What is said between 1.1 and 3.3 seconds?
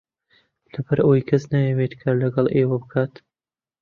کەس نایەوێت کار لەگەڵ ئێوە بکات.